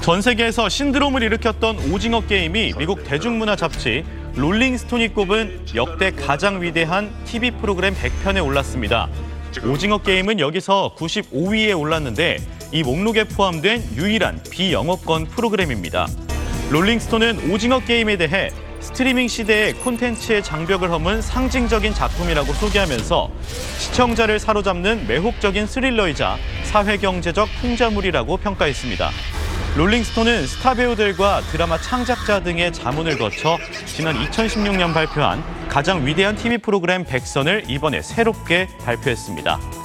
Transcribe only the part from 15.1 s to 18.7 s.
프로그램입니다. 롤링스톤은 오징어 게임에 대해